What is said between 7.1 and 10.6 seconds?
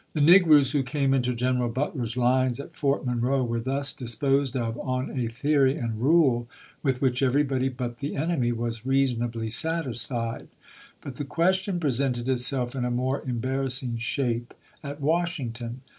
everybody but the en emy was reasonably satisfied.